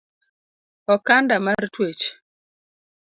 Okanda 0.93 1.35
mar 1.45 1.61
twech 1.73 2.03